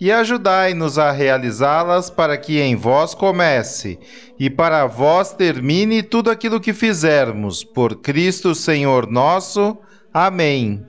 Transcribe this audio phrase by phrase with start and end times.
[0.00, 3.98] e ajudai-nos a realizá-las para que em vós comece
[4.38, 9.76] e para vós termine tudo aquilo que fizermos, por Cristo Senhor nosso.
[10.12, 10.84] Amém.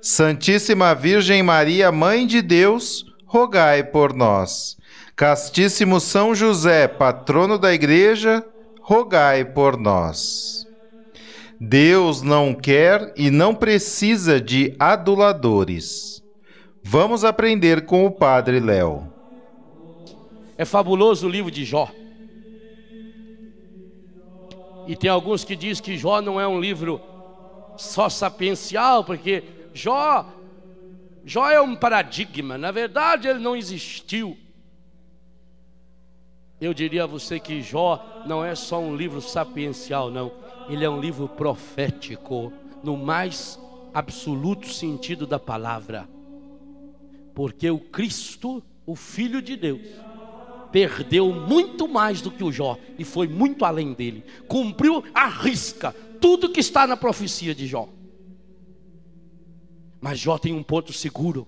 [0.00, 4.76] Santíssima Virgem Maria, Mãe de Deus, rogai por nós.
[5.16, 8.44] Castíssimo São José, patrono da Igreja,
[8.80, 10.66] rogai por nós.
[11.60, 16.19] Deus não quer e não precisa de aduladores.
[16.82, 19.06] Vamos aprender com o Padre Léo.
[20.56, 21.88] É fabuloso o livro de Jó.
[24.86, 27.00] E tem alguns que dizem que Jó não é um livro
[27.76, 30.26] só sapiencial, porque Jó,
[31.24, 32.58] Jó é um paradigma.
[32.58, 34.36] Na verdade, ele não existiu.
[36.60, 40.32] Eu diria a você que Jó não é só um livro sapiencial, não.
[40.68, 42.52] Ele é um livro profético,
[42.82, 43.58] no mais
[43.94, 46.08] absoluto sentido da palavra.
[47.34, 49.80] Porque o Cristo, o Filho de Deus,
[50.70, 54.24] perdeu muito mais do que o Jó e foi muito além dele.
[54.46, 57.88] Cumpriu a risca tudo que está na profecia de Jó.
[60.00, 61.46] Mas Jó tem um ponto seguro.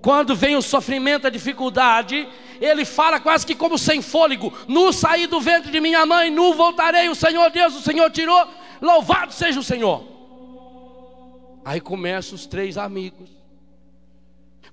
[0.00, 2.28] Quando vem o sofrimento, a dificuldade,
[2.60, 6.54] ele fala quase que como sem fôlego: Nu saí do ventre de minha mãe, nu
[6.54, 7.08] voltarei.
[7.08, 8.46] O Senhor Deus, o Senhor tirou.
[8.80, 10.04] Louvado seja o Senhor.
[11.64, 13.37] Aí começam os três amigos.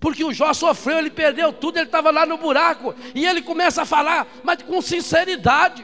[0.05, 2.93] Porque o Jó sofreu, ele perdeu tudo, ele estava lá no buraco.
[3.15, 5.83] E ele começa a falar, mas com sinceridade.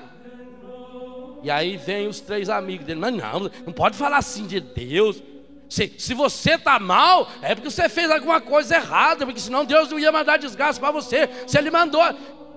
[1.41, 5.23] E aí vem os três amigos dele, mas não, não pode falar assim de Deus.
[5.67, 9.89] Se, se você está mal, é porque você fez alguma coisa errada, porque senão Deus
[9.89, 11.27] não ia mandar desgaste para você.
[11.47, 12.03] Se ele mandou,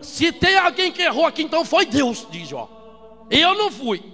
[0.03, 2.69] se tem alguém que errou aqui, então foi Deus, diz Jó.
[3.31, 4.05] Eu não fui.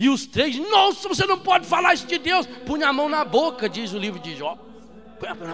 [0.00, 2.44] E os três, nossa, você não pode falar isso de Deus.
[2.66, 4.71] Punha a mão na boca, diz o livro de Jó.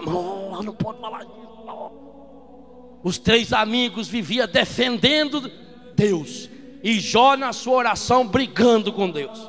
[0.05, 1.49] Não, pode falar isso.
[3.03, 5.49] Os três amigos viviam defendendo
[5.95, 6.49] Deus.
[6.83, 9.39] E Jó na sua oração brigando com Deus.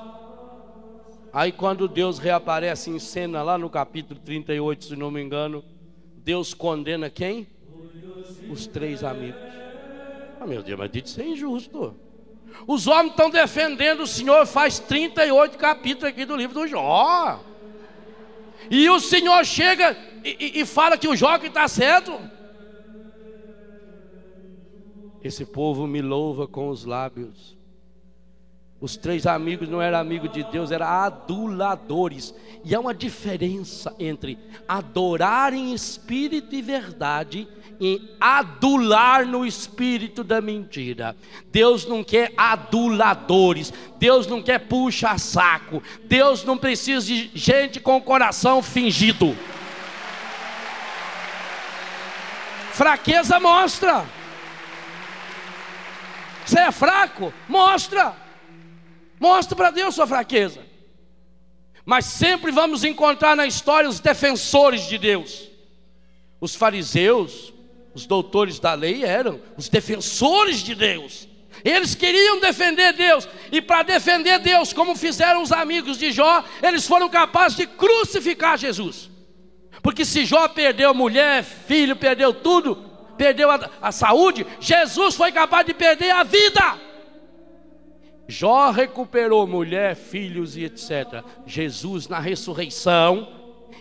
[1.33, 5.65] Aí quando Deus reaparece em cena lá no capítulo 38, se não me engano,
[6.17, 7.47] Deus condena quem?
[8.51, 9.41] Os três amigos.
[10.41, 11.95] Ah, meu Deus, mas isso é injusto.
[12.67, 17.41] Os homens estão defendendo o Senhor faz 38 capítulos aqui do livro do Jó.
[18.71, 22.19] E o Senhor chega e, e, fala que o Jó que está certo.
[25.23, 27.57] Esse povo me louva com os lábios.
[28.81, 32.35] Os três amigos não eram amigos de Deus, eram aduladores.
[32.65, 37.47] E há uma diferença entre adorar em espírito e verdade
[37.79, 41.15] e adular no espírito da mentira.
[41.51, 48.63] Deus não quer aduladores, Deus não quer puxa-saco, Deus não precisa de gente com coração
[48.63, 49.37] fingido.
[52.81, 54.07] Fraqueza mostra.
[56.47, 57.31] Você é fraco?
[57.47, 58.17] Mostra.
[59.21, 60.65] Mostra para Deus sua fraqueza.
[61.85, 65.51] Mas sempre vamos encontrar na história os defensores de Deus.
[66.41, 67.53] Os fariseus,
[67.93, 71.29] os doutores da lei eram os defensores de Deus.
[71.63, 76.87] Eles queriam defender Deus, e para defender Deus, como fizeram os amigos de Jó, eles
[76.87, 79.10] foram capazes de crucificar Jesus.
[79.83, 82.77] Porque se Jó perdeu mulher, filho, perdeu tudo,
[83.17, 86.79] perdeu a, a saúde, Jesus foi capaz de perder a vida.
[88.29, 91.25] Jó recuperou mulher, filhos e etc.
[91.47, 93.29] Jesus na ressurreição,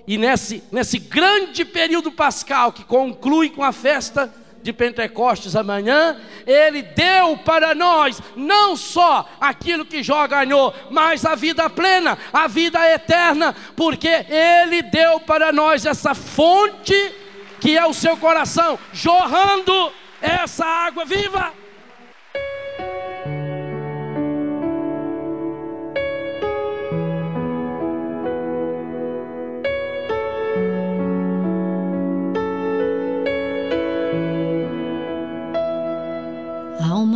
[0.08, 6.82] e nesse, nesse grande período pascal que conclui com a festa de Pentecostes amanhã, Ele
[6.82, 12.80] deu para nós não só aquilo que Jó ganhou, mas a vida plena, a vida
[12.92, 17.16] eterna, porque Ele deu para nós essa fonte
[17.60, 19.92] que é o seu coração, jorrando
[20.22, 21.54] essa água viva.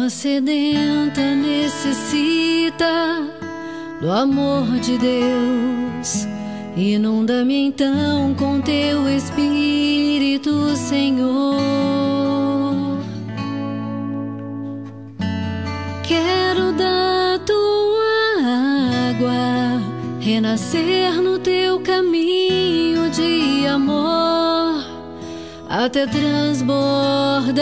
[0.04, 2.86] Alma sedenta necessita
[4.02, 6.28] do amor de Deus.
[6.76, 11.56] Inunda-me então com teu Espírito, Senhor.
[16.06, 18.42] Quero da tua
[19.10, 19.82] água
[20.20, 24.84] renascer no teu caminho de amor
[25.70, 27.54] até transbordar.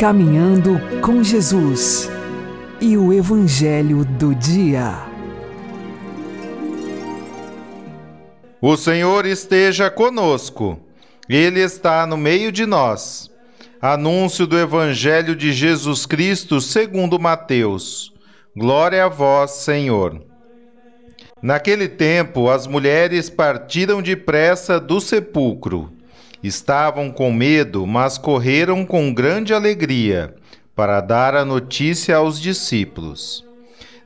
[0.00, 2.10] Caminhando com Jesus
[2.80, 4.94] e o Evangelho do Dia.
[8.62, 10.80] O Senhor esteja conosco,
[11.28, 13.30] Ele está no meio de nós.
[13.78, 18.10] Anúncio do Evangelho de Jesus Cristo segundo Mateus.
[18.56, 20.24] Glória a vós, Senhor.
[21.42, 25.92] Naquele tempo, as mulheres partiram depressa do sepulcro
[26.42, 30.34] Estavam com medo, mas correram com grande alegria
[30.74, 33.44] para dar a notícia aos discípulos.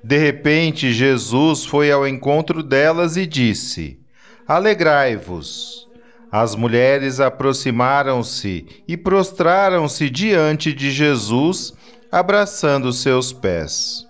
[0.02, 3.98] De repente, Jesus foi ao encontro delas e disse:
[4.46, 5.88] Alegrai-vos.
[6.30, 11.72] As mulheres aproximaram-se e prostraram-se diante de Jesus,
[12.10, 14.04] abraçando seus pés.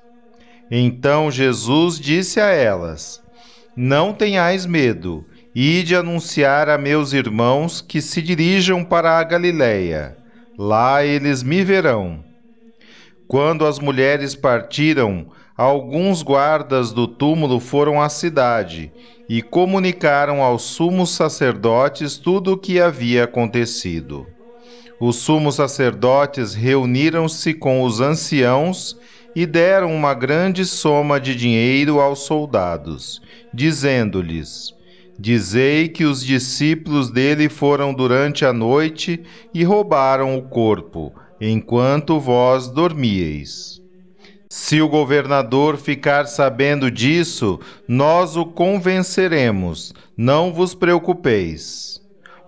[0.70, 3.22] Então Jesus disse a elas:
[3.76, 10.16] Não tenhais medo, ide anunciar a meus irmãos que se dirijam para a Galiléia.
[10.58, 12.24] Lá eles me verão.
[13.28, 18.92] Quando as mulheres partiram, alguns guardas do túmulo foram à cidade
[19.28, 24.26] e comunicaram aos sumos sacerdotes tudo o que havia acontecido.
[25.00, 28.98] Os sumos sacerdotes reuniram-se com os anciãos
[29.34, 33.20] e deram uma grande soma de dinheiro aos soldados,
[33.52, 34.73] dizendo-lhes:
[35.18, 42.68] Dizei que os discípulos dele foram durante a noite e roubaram o corpo, enquanto vós
[42.68, 43.80] dormíeis.
[44.50, 52.00] Se o governador ficar sabendo disso, nós o convenceremos, não vos preocupeis.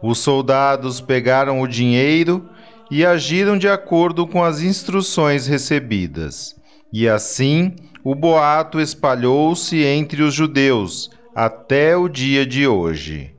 [0.03, 2.49] Os soldados pegaram o dinheiro
[2.91, 6.55] e agiram de acordo com as instruções recebidas.
[6.93, 13.31] E assim o boato espalhou-se entre os judeus até o dia de hoje.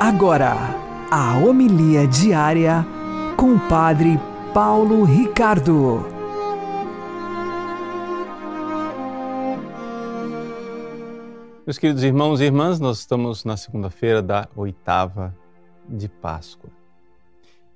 [0.00, 0.56] Agora,
[1.10, 2.86] a homilia diária
[3.36, 4.18] com o Padre
[4.54, 6.15] Paulo Ricardo.
[11.66, 15.36] Meus queridos irmãos e irmãs, nós estamos na segunda-feira da oitava
[15.88, 16.70] de Páscoa.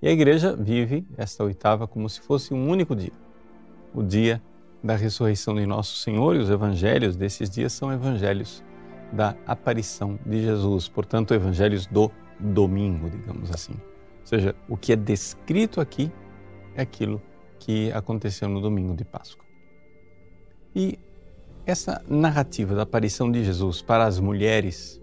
[0.01, 3.11] E a igreja vive esta oitava como se fosse um único dia
[3.93, 4.41] o dia
[4.81, 8.63] da ressurreição de Nosso Senhor, e os evangelhos desses dias são evangelhos
[9.13, 13.73] da aparição de Jesus, portanto, evangelhos do domingo, digamos assim.
[13.73, 16.13] Ou seja, o que é descrito aqui
[16.77, 17.21] é aquilo
[17.59, 19.45] que aconteceu no domingo de Páscoa.
[20.77, 20.97] E
[21.71, 25.01] essa narrativa da aparição de Jesus para as mulheres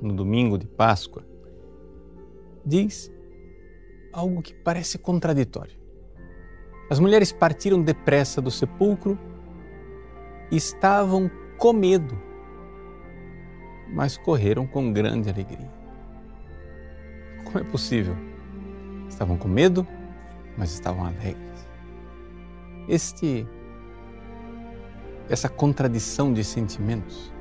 [0.00, 1.24] no domingo de Páscoa
[2.64, 3.10] diz
[4.12, 5.78] algo que parece contraditório.
[6.90, 9.18] As mulheres partiram depressa do sepulcro
[10.50, 12.28] e estavam com medo
[13.92, 15.70] mas correram com grande alegria.
[17.44, 18.16] Como é possível?
[19.08, 19.86] Estavam com medo,
[20.56, 21.66] mas estavam alegres.
[22.88, 23.46] Este
[25.28, 27.32] essa contradição de sentimentos,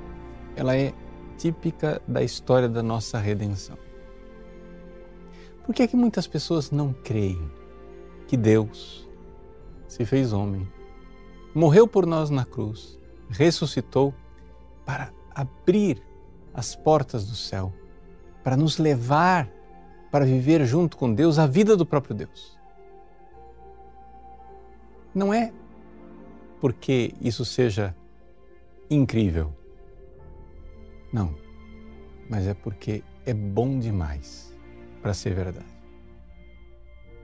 [0.55, 0.93] ela é
[1.37, 3.77] típica da história da nossa redenção.
[5.65, 7.51] Por que é que muitas pessoas não creem
[8.27, 9.07] que Deus
[9.87, 10.67] se fez homem,
[11.53, 14.13] morreu por nós na cruz, ressuscitou
[14.85, 16.01] para abrir
[16.53, 17.73] as portas do céu,
[18.43, 19.49] para nos levar
[20.11, 22.57] para viver junto com Deus a vida do próprio Deus.
[25.13, 25.51] Não é
[26.59, 27.95] porque isso seja
[28.89, 29.53] incrível.
[31.11, 31.35] Não,
[32.29, 34.55] mas é porque é bom demais
[35.01, 35.65] para ser verdade.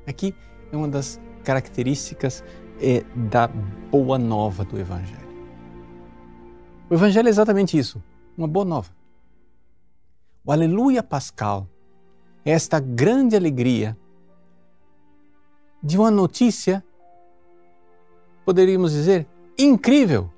[0.05, 0.35] Aqui
[0.71, 2.43] é uma das características
[2.81, 5.23] é, da boa nova do Evangelho.
[6.89, 8.03] O Evangelho é exatamente isso,
[8.37, 8.91] uma boa nova.
[10.45, 11.67] O Aleluia Pascal
[12.45, 13.97] é esta grande alegria
[15.81, 16.83] de uma notícia,
[18.45, 20.29] poderíamos dizer, incrível.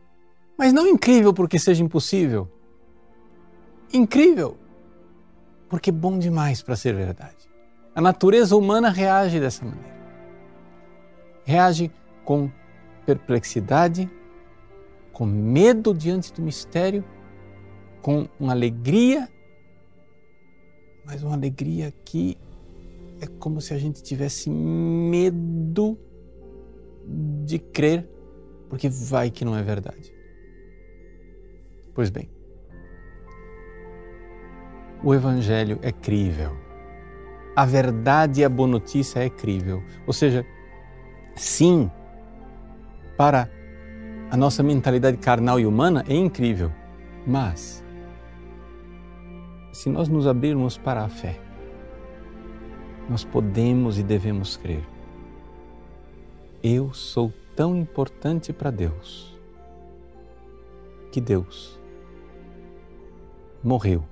[0.58, 2.50] Mas não incrível porque seja impossível.
[3.94, 4.58] Incrível
[5.70, 7.50] porque é bom demais para ser verdade.
[7.94, 9.96] A natureza humana reage dessa maneira.
[11.44, 11.92] Reage
[12.24, 12.50] com
[13.06, 14.10] perplexidade,
[15.12, 17.04] com medo diante do mistério,
[18.02, 19.30] com uma alegria
[21.06, 22.38] mas uma alegria que
[23.22, 25.98] é como se a gente tivesse medo
[27.46, 28.10] de crer,
[28.70, 30.14] porque vai que não é verdade.
[31.94, 32.30] Pois bem,
[35.04, 36.52] o Evangelho é crível.
[37.56, 39.82] A verdade e a boa notícia é crível.
[40.06, 40.46] Ou seja,
[41.36, 41.90] sim,
[43.16, 43.50] para
[44.30, 46.72] a nossa mentalidade carnal e humana é incrível,
[47.26, 47.84] mas
[49.72, 51.40] se nós nos abrirmos para a fé,
[53.10, 54.95] nós podemos e devemos crer.
[56.68, 59.38] Eu sou tão importante para Deus
[61.12, 61.80] que Deus
[63.64, 64.04] morreu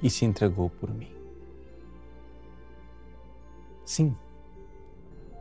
[0.00, 1.10] e se entregou por mim.
[3.84, 4.14] Sim,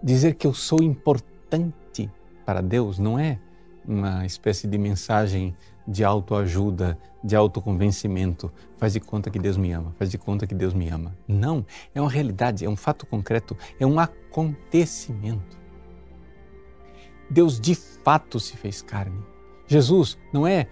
[0.01, 2.11] Dizer que eu sou importante
[2.43, 3.39] para Deus não é
[3.87, 5.55] uma espécie de mensagem
[5.87, 8.51] de autoajuda, de autoconvencimento.
[8.77, 11.15] Faz de conta que Deus me ama, faz de conta que Deus me ama.
[11.27, 15.62] Não, é uma realidade, é um fato concreto, é um acontecimento.
[17.29, 19.23] Deus de fato se fez carne.
[19.67, 20.67] Jesus não é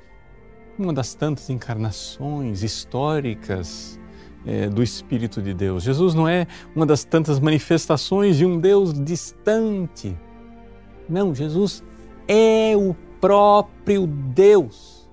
[0.78, 4.00] uma das tantas encarnações históricas
[4.46, 5.84] é, do Espírito de Deus.
[5.84, 10.18] Jesus não é uma das tantas manifestações de um Deus distante.
[11.08, 11.84] Não, Jesus
[12.28, 15.10] é o próprio Deus.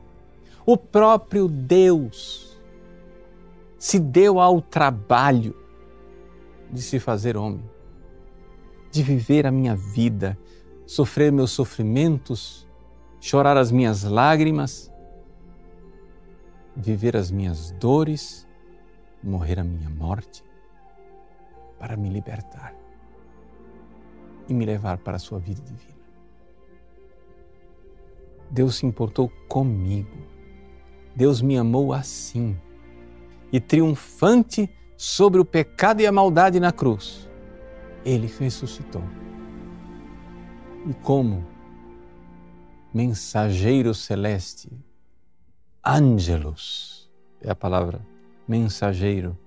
[0.64, 2.60] O próprio Deus
[3.78, 5.54] se deu ao trabalho
[6.70, 7.64] de se fazer homem,
[8.90, 10.38] de viver a minha vida,
[10.88, 12.66] sofrer meus sofrimentos,
[13.20, 14.90] chorar as minhas lágrimas,
[16.74, 18.48] viver as minhas dores,
[19.22, 20.42] morrer a minha morte,
[21.78, 22.74] para me libertar
[24.48, 25.98] e me levar para a sua vida divina.
[28.50, 30.16] Deus se importou comigo.
[31.14, 32.58] Deus me amou assim.
[33.52, 37.28] E triunfante sobre o pecado e a maldade na cruz,
[38.06, 39.02] ele ressuscitou.
[40.86, 41.44] E como
[42.92, 44.70] mensageiro celeste,
[45.84, 48.00] ângelos é a palavra
[48.46, 49.38] mensageiro,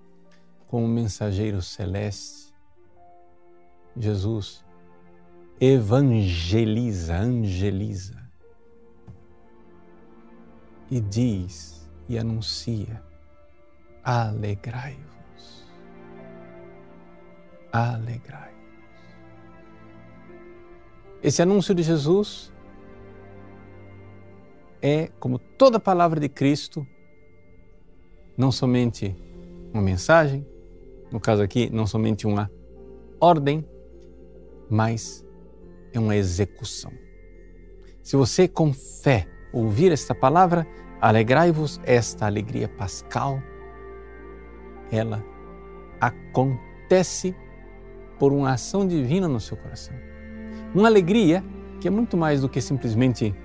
[0.67, 2.53] como mensageiro celeste,
[3.97, 4.63] Jesus
[5.59, 8.19] evangeliza, angeliza
[10.89, 13.03] e diz e anuncia:
[14.03, 15.67] alegrai-vos,
[17.71, 18.60] alegrai-vos.
[21.23, 22.51] Esse anúncio de Jesus
[24.81, 26.85] é, como toda palavra de Cristo,
[28.35, 29.15] não somente
[29.71, 30.45] uma mensagem,
[31.11, 32.49] no caso aqui, não somente uma
[33.19, 33.63] ordem,
[34.69, 35.23] mas
[35.93, 36.91] é uma execução.
[38.01, 40.65] Se você com fé ouvir esta palavra,
[40.99, 43.41] alegrai-vos, esta alegria pascal,
[44.91, 45.23] ela
[45.99, 47.35] acontece
[48.17, 50.10] por uma ação divina no seu coração.
[50.73, 51.43] Uma alegria
[51.81, 53.35] que é muito mais do que simplesmente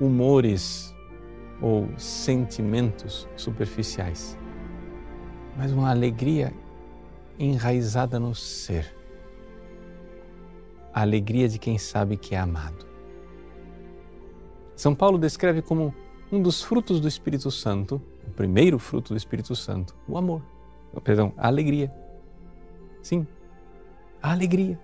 [0.00, 0.94] humores
[1.60, 4.38] ou sentimentos superficiais,
[5.56, 6.52] mas uma alegria
[7.38, 8.94] enraizada no ser.
[10.94, 12.86] A alegria de quem sabe que é amado.
[14.76, 15.92] São Paulo descreve como
[16.30, 20.40] um dos frutos do Espírito Santo, o primeiro fruto do Espírito Santo, o amor.
[21.02, 21.92] Perdão, a alegria.
[23.02, 23.26] Sim,
[24.22, 24.78] a alegria.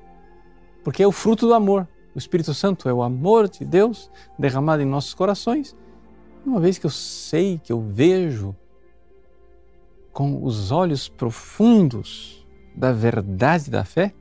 [0.84, 1.88] Porque é o fruto do amor.
[2.14, 5.74] O Espírito Santo é o amor de Deus derramado em nossos corações.
[6.46, 8.54] Uma vez que eu sei, que eu vejo
[10.12, 14.14] com os olhos profundos da verdade da fé,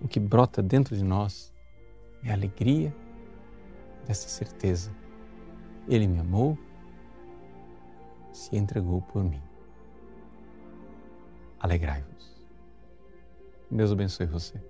[0.00, 1.52] o que brota dentro de nós
[2.24, 2.94] é alegria
[4.08, 4.90] essa certeza.
[5.86, 6.58] Ele me amou,
[8.32, 9.42] se entregou por mim.
[11.60, 12.36] Alegrai-vos.
[13.70, 14.69] Deus abençoe você.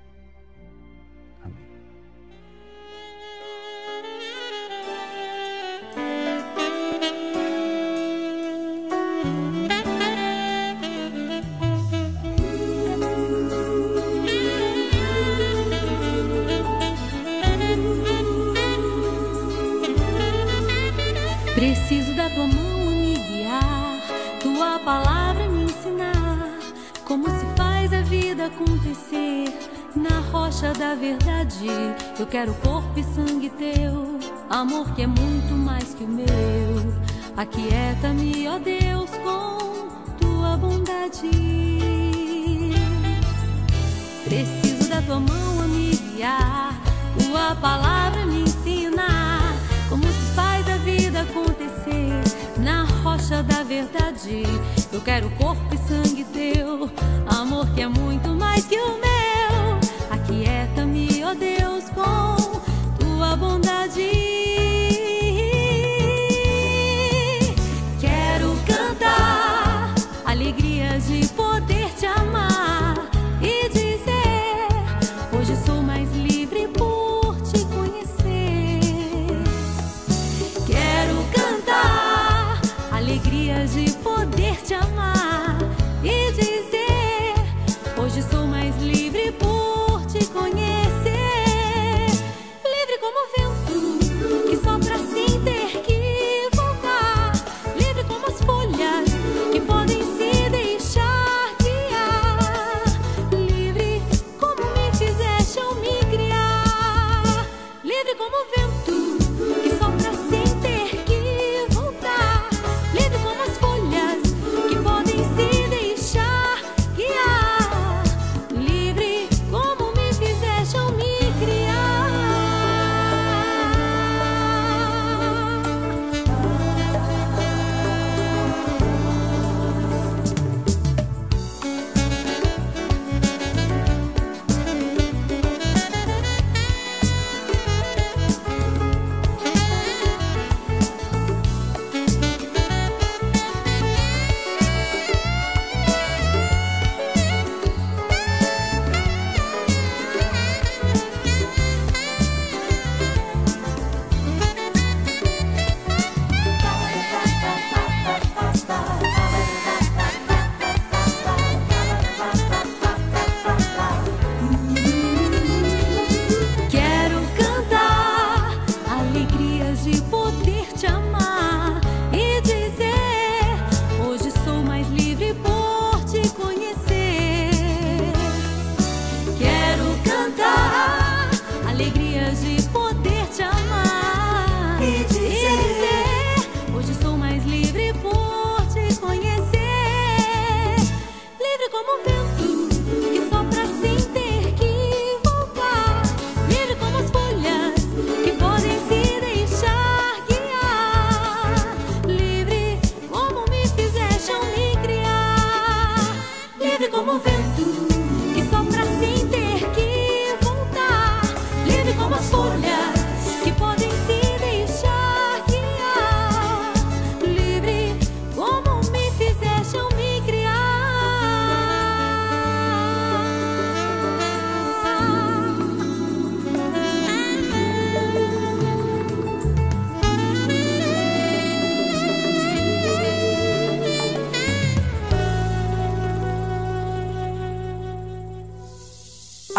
[32.21, 36.27] Eu quero corpo e sangue teu, amor que é muito mais que o meu.
[37.35, 39.87] Aquieta-me, ó Deus, com
[40.19, 41.31] tua bondade.
[44.23, 46.79] Preciso da tua mão a me guiar,
[47.17, 49.55] tua palavra me ensinar
[49.89, 52.21] como se faz a vida acontecer
[52.59, 54.43] na rocha da verdade.
[54.93, 56.87] Eu quero corpo e sangue teu,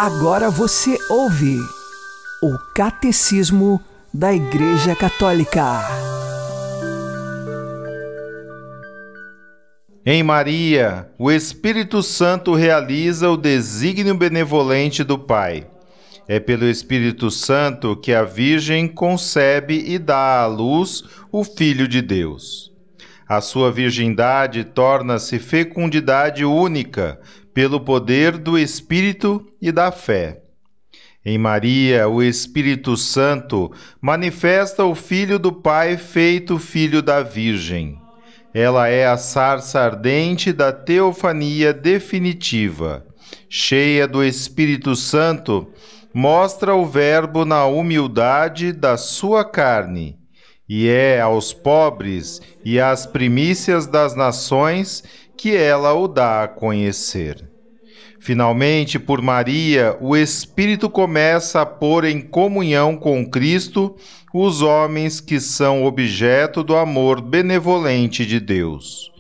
[0.05, 1.57] Agora você ouve
[2.43, 3.81] o Catecismo
[4.13, 5.79] da Igreja Católica.
[10.05, 15.69] Em Maria, o Espírito Santo realiza o desígnio benevolente do Pai.
[16.27, 22.03] É pelo Espírito Santo que a Virgem concebe e dá à luz o Filho de
[22.03, 22.73] Deus.
[23.29, 27.21] A sua virgindade torna-se fecundidade única
[27.55, 30.43] pelo poder do Espírito e da fé.
[31.25, 37.97] Em Maria, o Espírito Santo manifesta o Filho do Pai feito Filho da Virgem.
[38.53, 43.07] Ela é a sarça ardente da teofania definitiva.
[43.49, 45.69] Cheia do Espírito Santo,
[46.13, 50.19] mostra o Verbo na humildade da sua carne,
[50.69, 55.03] e é aos pobres e às primícias das nações
[55.43, 57.51] que ela o dá a conhecer.
[58.21, 63.97] Finalmente, por Maria, o Espírito começa a pôr em comunhão com Cristo
[64.33, 69.11] os homens que são objeto do amor benevolente de Deus.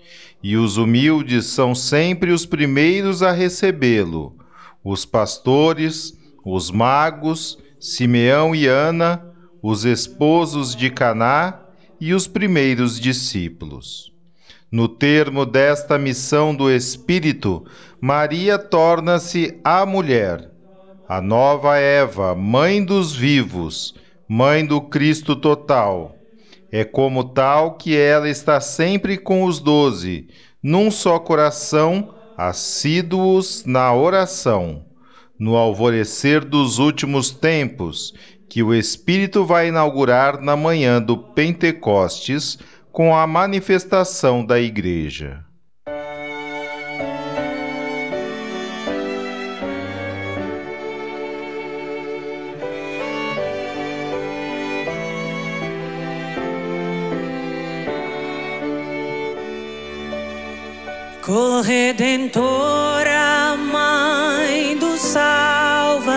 [0.41, 4.37] E os humildes são sempre os primeiros a recebê-lo,
[4.85, 9.27] os pastores, os magos, Simeão e Ana,
[9.61, 11.59] os esposos de Caná
[12.01, 14.12] e os primeiros discípulos.
[14.73, 17.63] No termo desta missão do Espírito,
[18.01, 20.51] Maria torna-se a mulher,
[21.07, 23.95] a nova Eva, mãe dos vivos,
[24.27, 26.17] mãe do Cristo total.
[26.71, 30.29] É como tal que ela está sempre com os doze,
[30.63, 34.87] num só coração, assíduos na oração.
[35.39, 38.15] No alvorecer dos últimos tempos,
[38.49, 42.59] que o Espírito vai inaugurar na manhã do Pentecostes,
[42.93, 45.43] com a manifestação da Igreja.
[61.23, 62.37] Corredentora,
[63.57, 66.13] Mãe do Salvador,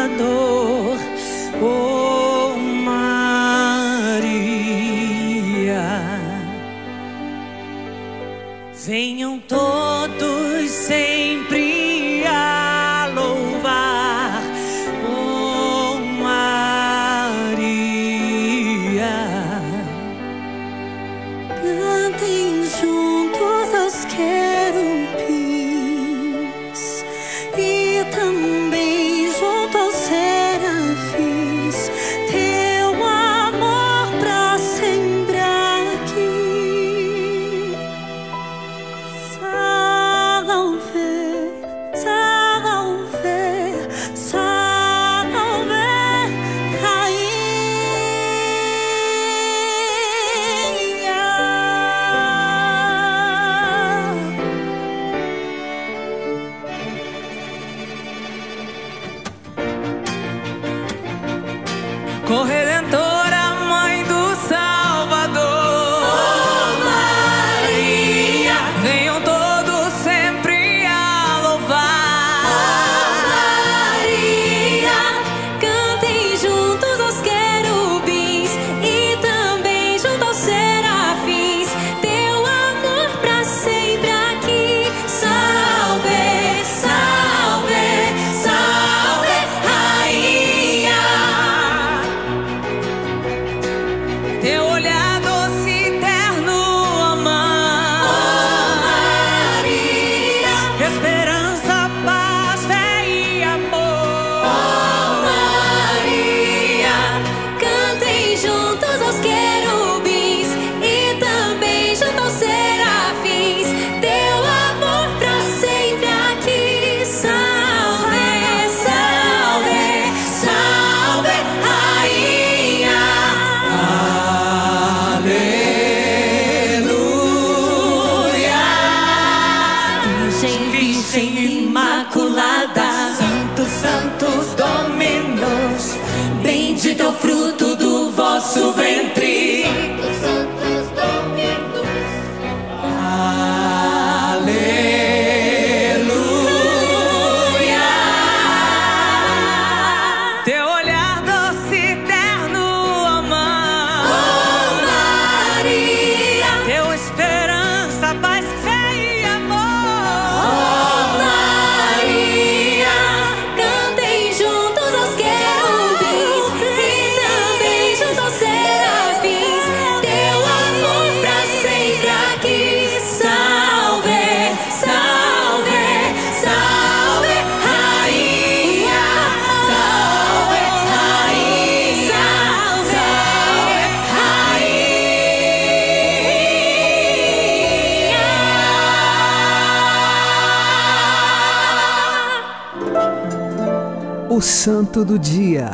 [194.95, 195.71] Santo do Dia,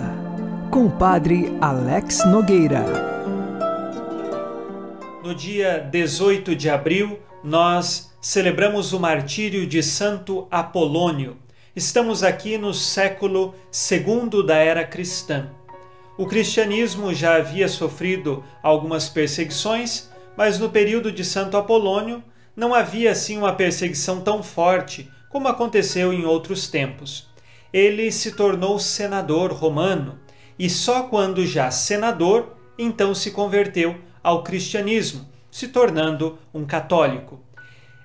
[0.71, 2.83] com o Padre Alex Nogueira.
[5.23, 11.37] No dia 18 de abril, nós celebramos o martírio de Santo Apolônio.
[11.75, 13.53] Estamos aqui no século
[13.91, 15.51] II da era cristã.
[16.17, 22.23] O cristianismo já havia sofrido algumas perseguições, mas no período de Santo Apolônio
[22.55, 27.30] não havia assim uma perseguição tão forte como aconteceu em outros tempos.
[27.73, 30.19] Ele se tornou senador romano
[30.59, 37.39] e só quando já senador então se converteu ao cristianismo, se tornando um católico.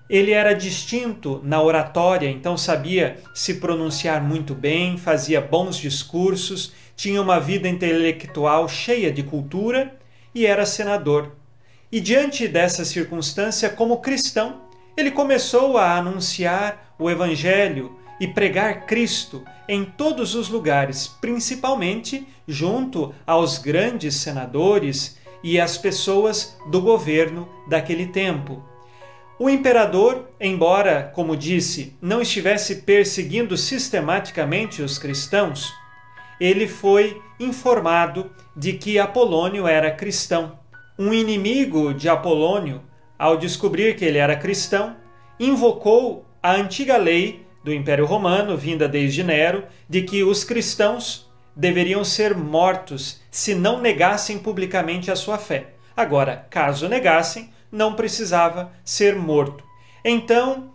[0.09, 7.21] Ele era distinto na oratória, então sabia se pronunciar muito bem, fazia bons discursos, tinha
[7.21, 9.97] uma vida intelectual cheia de cultura
[10.33, 11.33] e era senador.
[11.91, 14.61] E diante dessa circunstância, como cristão,
[14.97, 23.15] ele começou a anunciar o Evangelho e pregar Cristo em todos os lugares, principalmente junto
[23.27, 28.63] aos grandes senadores e às pessoas do governo daquele tempo.
[29.39, 35.75] O imperador, embora, como disse, não estivesse perseguindo sistematicamente os cristãos,
[36.41, 40.59] ele foi informado de que Apolônio era cristão.
[40.99, 42.83] Um inimigo de Apolônio,
[43.19, 44.97] ao descobrir que ele era cristão,
[45.39, 52.05] invocou a antiga lei do Império Romano, vinda desde Nero, de que os cristãos deveriam
[52.05, 55.75] ser mortos se não negassem publicamente a sua fé.
[55.97, 59.65] Agora, caso negassem, não precisava ser morto.
[60.05, 60.71] Então,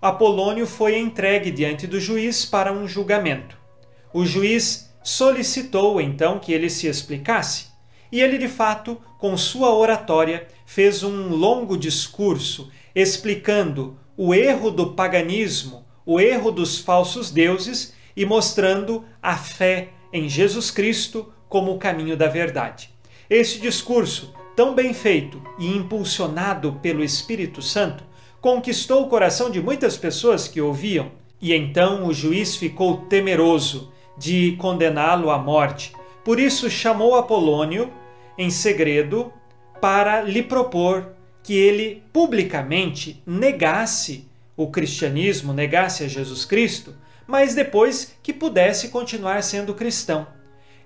[0.00, 3.58] Apolônio foi entregue diante do juiz para um julgamento.
[4.14, 7.66] O juiz solicitou então que ele se explicasse,
[8.12, 14.92] e ele de fato, com sua oratória, fez um longo discurso explicando o erro do
[14.92, 21.78] paganismo, o erro dos falsos deuses e mostrando a fé em Jesus Cristo como o
[21.78, 22.90] caminho da verdade.
[23.28, 28.04] Esse discurso, tão bem feito e impulsionado pelo Espírito Santo,
[28.40, 31.10] conquistou o coração de muitas pessoas que ouviam,
[31.42, 35.92] e então o juiz ficou temeroso de condená-lo à morte.
[36.24, 37.92] Por isso chamou Apolônio
[38.38, 39.32] em segredo
[39.80, 41.08] para lhe propor
[41.42, 46.94] que ele publicamente negasse o cristianismo, negasse a Jesus Cristo,
[47.26, 50.26] mas depois que pudesse continuar sendo cristão.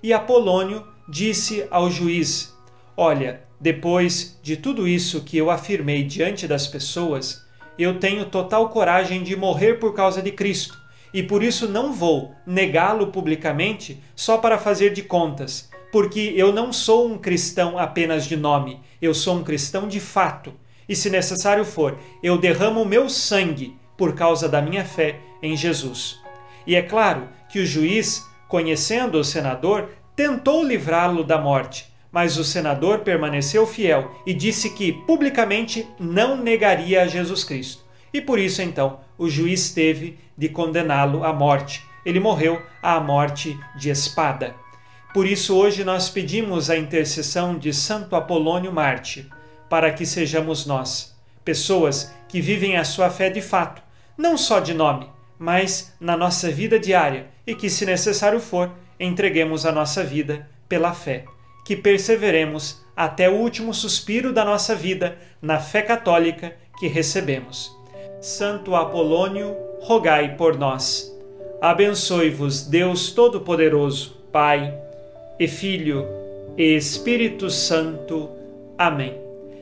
[0.03, 2.55] E Apolônio disse ao juiz:
[2.97, 7.45] Olha, depois de tudo isso que eu afirmei diante das pessoas,
[7.79, 10.79] eu tenho total coragem de morrer por causa de Cristo,
[11.13, 16.73] e por isso não vou negá-lo publicamente só para fazer de contas, porque eu não
[16.73, 20.53] sou um cristão apenas de nome, eu sou um cristão de fato.
[20.91, 25.57] E se necessário for, eu derramo o meu sangue por causa da minha fé em
[25.57, 26.19] Jesus.
[26.67, 32.43] E é claro que o juiz, conhecendo o senador, tentou livrá-lo da morte, mas o
[32.43, 37.85] senador permaneceu fiel e disse que publicamente não negaria a Jesus Cristo.
[38.13, 41.85] E por isso então o juiz teve de condená-lo à morte.
[42.05, 44.57] Ele morreu à morte de espada.
[45.15, 49.29] Por isso, hoje nós pedimos a intercessão de Santo Apolônio Marte,
[49.71, 53.81] para que sejamos nós, pessoas que vivem a sua fé de fato,
[54.19, 59.65] não só de nome, mas na nossa vida diária e que, se necessário for, entreguemos
[59.65, 61.25] a nossa vida pela fé,
[61.65, 67.75] que perseveremos até o último suspiro da nossa vida na fé católica que recebemos.
[68.21, 71.11] Santo Apolônio, rogai por nós.
[71.61, 74.77] Abençoe-vos Deus Todo-Poderoso, Pai
[75.39, 76.07] e Filho
[76.57, 78.29] e Espírito Santo.
[78.77, 79.30] Amém.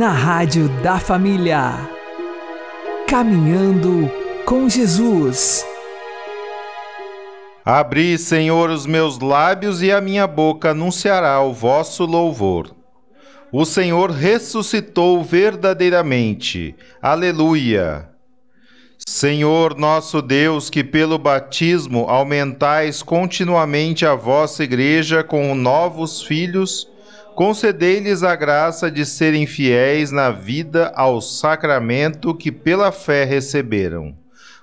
[0.00, 1.78] Na Rádio da Família.
[3.06, 4.10] Caminhando
[4.46, 5.62] com Jesus.
[7.62, 12.74] Abri, Senhor, os meus lábios e a minha boca anunciará o vosso louvor.
[13.52, 16.74] O Senhor ressuscitou verdadeiramente.
[17.02, 18.08] Aleluia.
[19.06, 26.88] Senhor nosso Deus, que pelo batismo aumentais continuamente a vossa igreja com novos filhos,
[27.40, 34.14] concedei-lhes a graça de serem fiéis na vida ao sacramento que pela fé receberam.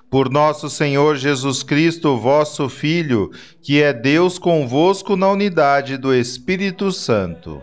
[0.08, 6.92] Por nosso Senhor Jesus Cristo, vosso Filho, que é Deus convosco na unidade do Espírito
[6.92, 7.60] Santo.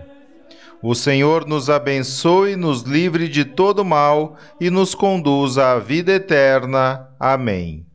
[0.83, 7.07] O Senhor nos abençoe, nos livre de todo mal e nos conduza à vida eterna.
[7.17, 7.85] Amém.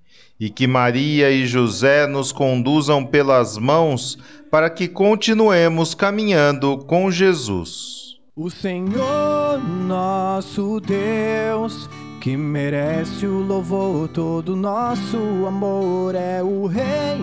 [0.40, 4.16] E que Maria e José nos conduzam pelas mãos
[4.51, 8.16] para que continuemos caminhando com Jesus.
[8.34, 11.88] O Senhor nosso Deus,
[12.20, 17.20] que merece o louvor, todo nosso amor, é o Rei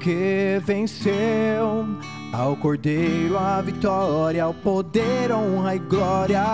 [0.00, 1.86] que venceu.
[2.32, 6.44] Ao Cordeiro a vitória, ao poder, honra e glória.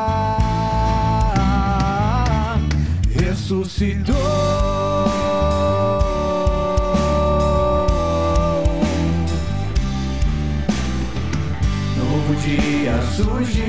[3.10, 4.85] Ressuscitou
[12.46, 13.64] dia surgiu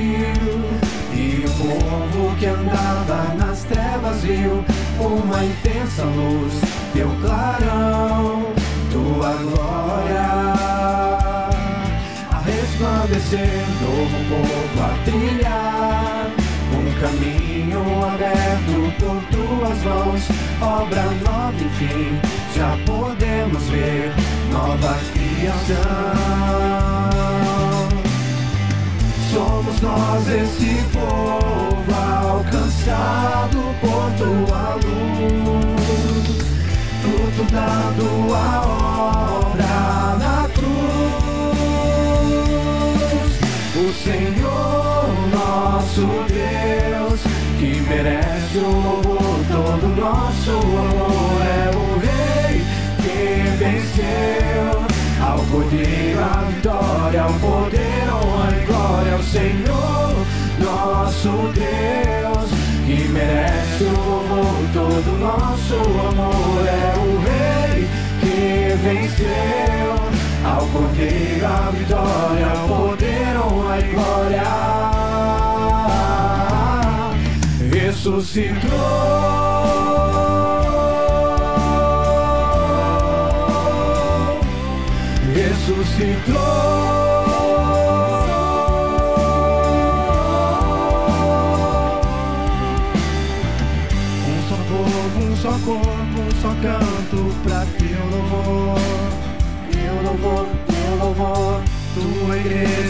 [1.12, 4.64] e o povo que andava nas trevas viu
[5.00, 6.60] uma intensa luz,
[6.94, 8.52] deu clarão.
[8.92, 10.22] tua glória
[12.30, 16.30] a resplandecer, novo povo a trilhar.
[16.70, 20.22] Um caminho aberto por tuas mãos,
[20.60, 22.20] obra nova, enfim,
[22.54, 24.12] já podemos ver
[24.52, 27.07] nova criação.
[29.38, 36.42] Somos nós esse povo alcançado por tua luz,
[37.02, 38.46] fruto da tua
[39.46, 40.74] obra na cruz.
[43.76, 47.20] O Senhor, nosso Deus,
[47.60, 52.64] que merece o louvor, todo nosso amor, é o Rei
[53.02, 53.16] que
[53.56, 54.87] venceu.
[55.20, 60.14] Ao Cordeiro a vitória, ao poder, honra e glória ao Senhor,
[60.58, 62.50] nosso Deus,
[62.86, 66.66] que merece o louvor, todo nosso amor.
[66.66, 67.88] É o Rei
[68.20, 69.94] que venceu,
[70.44, 74.68] ao Cordeiro a vitória, ao poder, honra e glória.
[77.70, 79.37] Ressuscitou.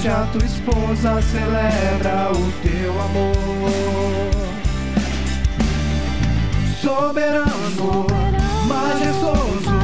[0.09, 4.31] Igreja, tua esposa celebra o teu amor.
[6.81, 8.07] Soberano,
[8.67, 9.79] majestoso,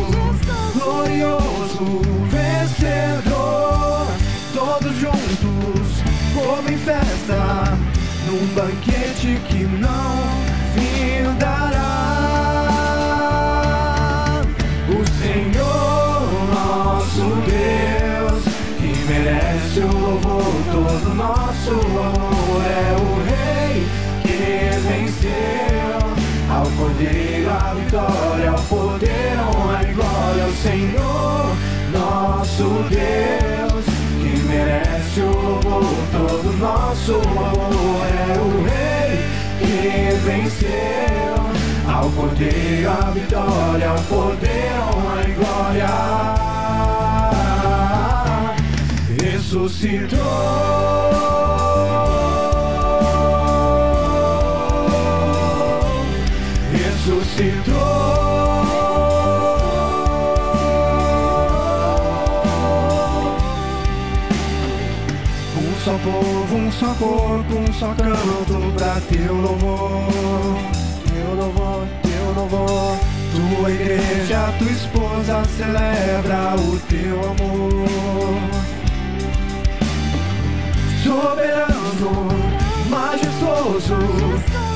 [0.72, 4.06] glorioso, vencedor,
[4.54, 6.02] todos juntos,
[6.34, 7.76] povo em festa,
[8.26, 10.16] num banquete que não
[10.74, 11.92] findará.
[14.88, 16.22] O Senhor,
[16.54, 17.93] nosso Deus,
[19.06, 20.42] merece o louvor,
[20.72, 23.86] todo nosso amor, é o Rei
[24.22, 25.34] que venceu.
[26.50, 31.56] Ao Cordeiro a vitória, ao poder, honra e glória ao Senhor,
[31.92, 33.84] nosso Deus,
[34.20, 38.06] que merece o louvor, todo nosso amor.
[38.06, 39.18] É o Rei
[39.58, 41.34] que venceu.
[41.92, 46.33] Ao Cordeiro a vitória, ao poder, honra e glória.
[49.54, 50.18] Ressuscitou.
[56.72, 57.74] ressuscitou.
[65.56, 70.58] Um só povo, um só corpo, um só canto pra teu louvor,
[71.06, 72.98] teu louvor, teu louvor.
[73.30, 78.43] Tua igreja, tua esposa celebra o teu amor.
[81.24, 82.28] Soberano,
[82.90, 83.96] majestoso,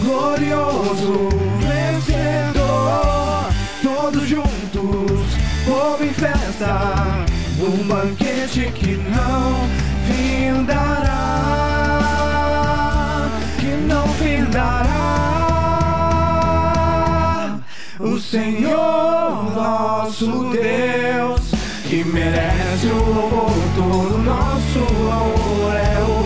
[0.02, 1.28] glorioso,
[1.60, 3.50] vencedor,
[3.82, 5.20] todos juntos,
[5.66, 7.26] povo em festa,
[7.60, 9.68] um banquete que não
[10.06, 11.18] findará,
[13.60, 14.88] que não findará.
[18.00, 21.42] O Senhor, nosso Deus,
[21.86, 24.78] que merece o louvor, todo nosso
[25.10, 26.17] amor, é o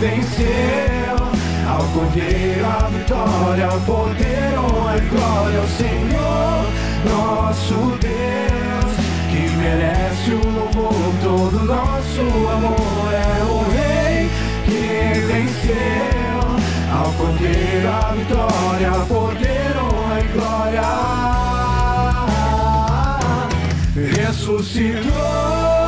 [0.00, 1.20] venceu.
[1.68, 6.64] Ao Cordeiro a vitória, ao poder, honra e glória ao Senhor,
[7.04, 8.96] nosso Deus,
[9.30, 14.30] que merece o louvor, todo nosso amor, é o Rei
[14.64, 16.40] que venceu.
[16.92, 20.88] Ao Cordeiro a vitória, ao poder, honra e glória.
[24.16, 25.79] Ressuscitou.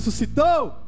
[0.00, 0.79] Ressuscitou!